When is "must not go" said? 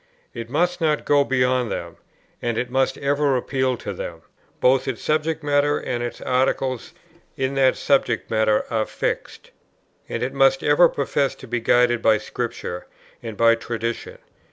0.49-1.23